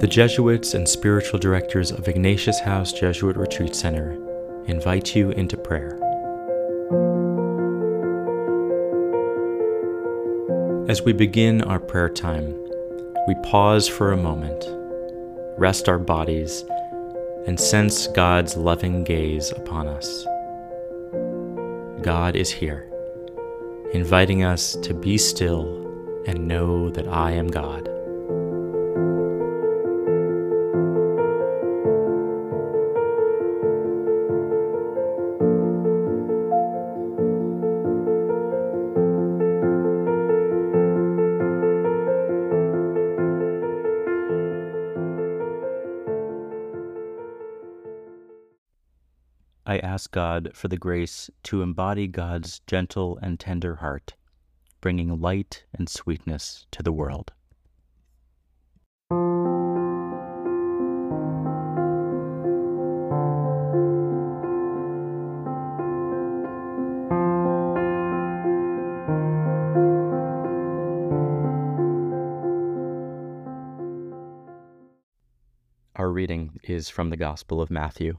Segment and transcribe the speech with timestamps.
[0.00, 4.18] The Jesuits and spiritual directors of Ignatius House Jesuit Retreat Center
[4.66, 5.98] invite you into prayer.
[10.88, 12.54] As we begin our prayer time,
[13.28, 14.66] we pause for a moment,
[15.56, 16.64] rest our bodies,
[17.46, 20.24] and sense God's loving gaze upon us.
[22.02, 22.90] God is here,
[23.92, 25.82] inviting us to be still
[26.26, 27.88] and know that I am God.
[49.66, 54.14] I ask God for the grace to embody God's gentle and tender heart,
[54.82, 57.32] bringing light and sweetness to the world.
[75.96, 78.18] Our reading is from the Gospel of Matthew.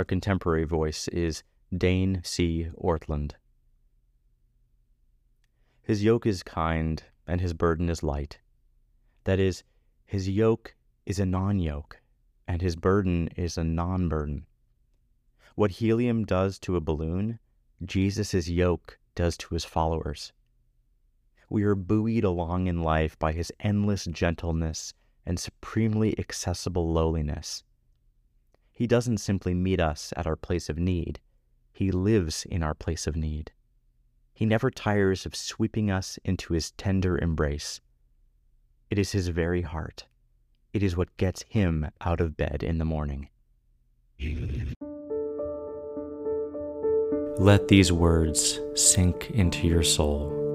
[0.00, 1.42] Our contemporary voice is
[1.76, 2.70] Dane C.
[2.74, 3.32] Ortlund.
[5.82, 8.38] His yoke is kind and his burden is light.
[9.24, 9.62] That is,
[10.06, 10.74] his yoke
[11.04, 12.00] is a non yoke
[12.48, 14.46] and his burden is a non burden.
[15.54, 17.38] What helium does to a balloon,
[17.84, 20.32] Jesus' yoke does to his followers.
[21.50, 24.94] We are buoyed along in life by his endless gentleness
[25.26, 27.64] and supremely accessible lowliness.
[28.80, 31.20] He doesn't simply meet us at our place of need,
[31.70, 33.52] He lives in our place of need.
[34.32, 37.82] He never tires of sweeping us into His tender embrace.
[38.88, 40.06] It is His very heart.
[40.72, 43.28] It is what gets Him out of bed in the morning.
[47.38, 50.49] Let these words sink into your soul.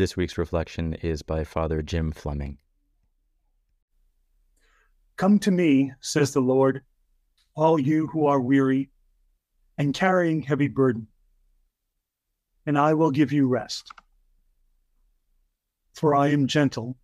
[0.00, 2.56] This week's reflection is by Father Jim Fleming.
[5.18, 6.80] Come to me, says the Lord,
[7.54, 8.88] all you who are weary
[9.76, 11.08] and carrying heavy burden,
[12.64, 13.90] and I will give you rest.
[15.92, 16.96] For I am gentle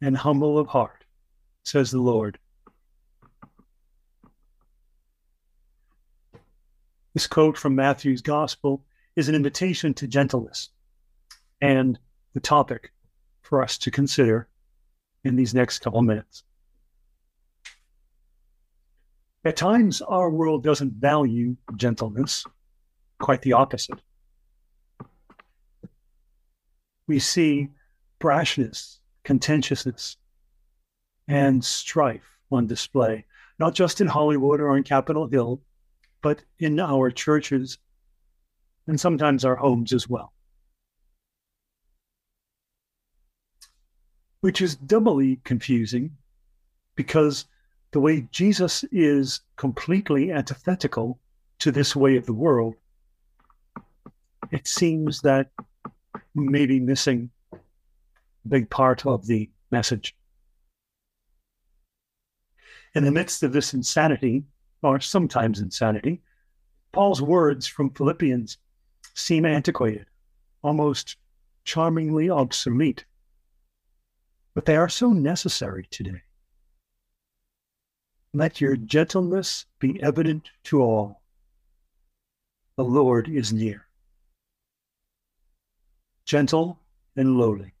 [0.00, 1.04] and humble of heart,
[1.64, 2.38] says the Lord.
[7.12, 8.84] This quote from Matthew's Gospel
[9.16, 10.70] is an invitation to gentleness
[11.64, 11.98] and
[12.34, 12.92] the topic
[13.40, 14.46] for us to consider
[15.24, 16.44] in these next couple minutes.
[19.46, 22.44] At times, our world doesn't value gentleness,
[23.18, 23.98] quite the opposite.
[27.06, 27.70] We see
[28.20, 30.18] brashness, contentiousness,
[31.28, 33.24] and strife on display,
[33.58, 35.62] not just in Hollywood or on Capitol Hill,
[36.20, 37.78] but in our churches
[38.86, 40.34] and sometimes our homes as well.
[44.44, 46.14] Which is doubly confusing
[46.96, 47.46] because
[47.92, 51.18] the way Jesus is completely antithetical
[51.58, 52.74] to this way of the world,
[54.50, 55.48] it seems that
[56.34, 57.58] we may be missing a
[58.46, 60.14] big part of the message.
[62.94, 64.44] In the midst of this insanity,
[64.82, 66.20] or sometimes insanity,
[66.92, 68.58] Paul's words from Philippians
[69.14, 70.04] seem antiquated,
[70.62, 71.16] almost
[71.64, 73.06] charmingly obsolete,
[74.54, 76.22] but they are so necessary today.
[78.32, 78.86] Let your mm.
[78.86, 81.22] gentleness be evident to all.
[82.76, 83.86] The Lord is near.
[86.24, 86.78] Gentle
[87.16, 87.74] and lowly,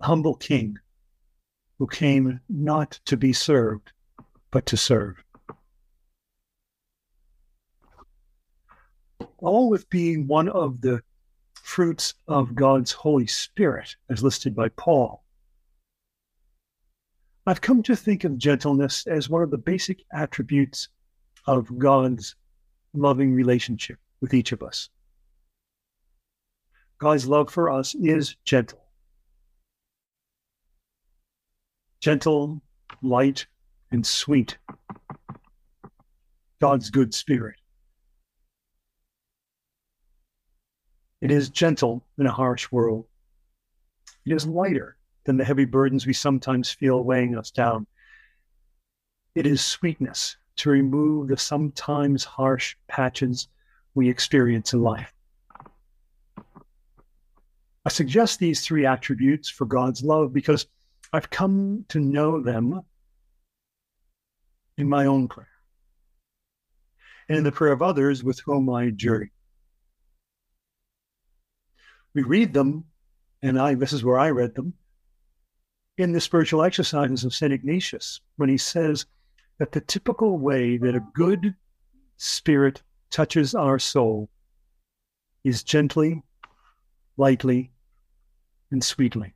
[0.00, 0.78] humble king
[1.78, 3.92] who came not to be served,
[4.50, 5.22] but to serve.
[9.36, 11.02] All with being one of the
[11.68, 15.22] fruits of God's Holy Spirit, as listed by Paul.
[17.46, 20.88] I've come to think of gentleness as one of the basic attributes
[21.46, 22.34] of God's
[22.94, 24.88] loving relationship with each of us.
[26.98, 28.82] God's love for us is gentle.
[32.00, 32.62] Gentle,
[33.02, 33.46] light,
[33.90, 34.56] and sweet.
[36.62, 37.57] God's good spirit.
[41.20, 43.06] It is gentle in a harsh world.
[44.24, 47.86] It is lighter than the heavy burdens we sometimes feel weighing us down.
[49.34, 53.48] It is sweetness to remove the sometimes harsh patches
[53.94, 55.12] we experience in life.
[57.84, 60.66] I suggest these three attributes for God's love because
[61.12, 62.82] I've come to know them
[64.76, 65.48] in my own prayer
[67.28, 69.30] and in the prayer of others with whom I journey.
[72.14, 72.84] We read them,
[73.42, 74.74] and I this is where I read them,
[75.96, 77.52] in the spiritual exercises of St.
[77.52, 79.06] Ignatius, when he says
[79.58, 81.54] that the typical way that a good
[82.16, 84.28] spirit touches our soul
[85.44, 86.22] is gently,
[87.16, 87.70] lightly,
[88.70, 89.32] and sweetly.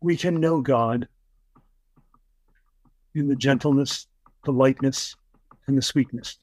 [0.00, 1.08] We can know God
[3.14, 4.07] in the gentleness,
[4.44, 5.16] the lightness,
[5.66, 6.38] and the sweetness.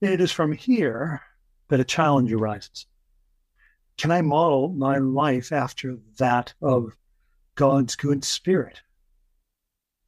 [0.00, 1.22] It is from here
[1.68, 2.86] that a challenge arises.
[3.96, 6.96] Can I model my life after that of
[7.54, 8.80] God's good spirit?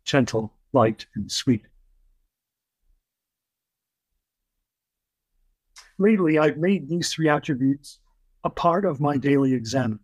[0.05, 1.62] Gentle, light, and sweet.
[5.99, 8.00] Lately, I've made these three attributes
[8.44, 10.00] a part of my daily exam.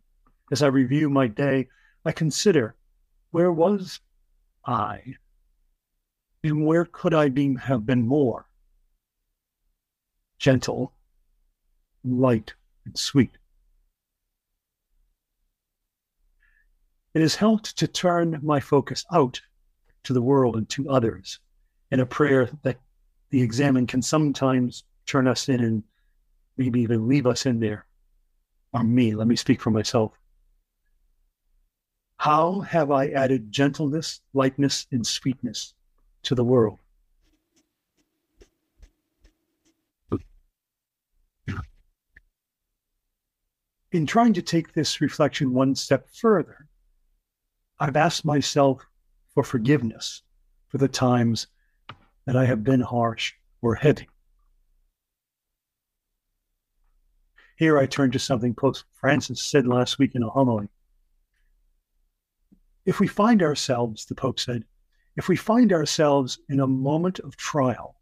[0.50, 1.68] As I review my day,
[2.04, 2.76] I consider
[3.32, 4.00] where was
[4.64, 5.16] I?
[6.44, 8.46] And where could I be, have been more?
[10.38, 10.92] Gentle,
[12.04, 13.30] light, and sweet.
[17.14, 19.40] It has helped to turn my focus out
[20.04, 21.38] to the world and to others
[21.90, 22.80] in a prayer that
[23.30, 25.82] the examen can sometimes turn us in and
[26.56, 27.86] maybe even leave us in there.
[28.72, 30.12] Or me, let me speak for myself.
[32.22, 35.74] How have I added gentleness, lightness, and sweetness
[36.22, 36.78] to the world?
[43.90, 46.68] In trying to take this reflection one step further,
[47.80, 48.86] I've asked myself
[49.34, 50.22] for forgiveness
[50.68, 51.48] for the times
[52.26, 54.08] that I have been harsh or heavy.
[57.56, 60.68] Here I turn to something Pope Francis said last week in a homily.
[62.84, 64.64] If we find ourselves, the Pope said,
[65.16, 67.96] if we find ourselves in a moment of trial,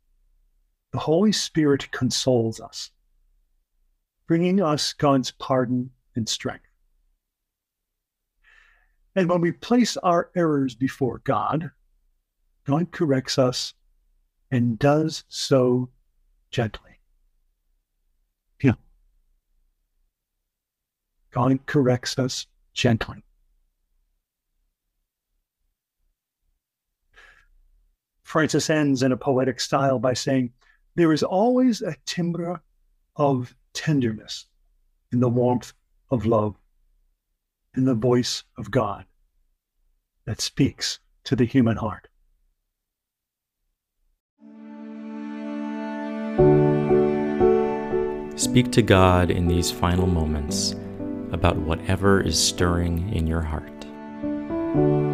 [0.93, 2.91] the Holy Spirit consoles us,
[4.27, 6.65] bringing us God's pardon and strength.
[9.17, 11.71] And when we place our errors before God,
[12.65, 13.75] God corrects us
[14.51, 15.91] and does so
[16.51, 17.01] gently.
[18.63, 18.75] Yeah.
[21.33, 23.25] God corrects us gently.
[28.31, 30.53] Francis ends in a poetic style by saying,
[30.95, 32.63] There is always a timbre
[33.17, 34.47] of tenderness
[35.11, 35.73] in the warmth
[36.13, 36.55] of love
[37.77, 39.05] in the voice of God
[40.27, 42.07] that speaks to the human heart.
[48.39, 50.77] Speak to God in these final moments
[51.33, 55.10] about whatever is stirring in your heart.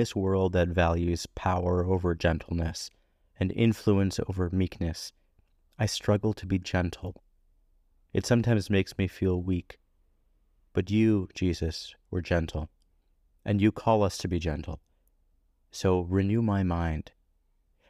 [0.00, 2.90] This world that values power over gentleness
[3.38, 5.12] and influence over meekness,
[5.78, 7.22] I struggle to be gentle.
[8.14, 9.78] It sometimes makes me feel weak.
[10.72, 12.70] But you, Jesus, were gentle,
[13.44, 14.80] and you call us to be gentle.
[15.70, 17.12] So renew my mind.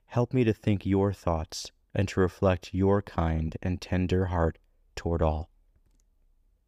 [0.06, 4.58] Help me to think your thoughts and to reflect your kind and tender heart
[4.96, 5.48] toward all.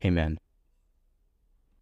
[0.05, 0.39] Amen.